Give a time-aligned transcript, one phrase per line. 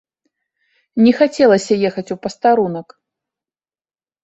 [1.07, 2.87] Не хацелася ехаць у пастарунак.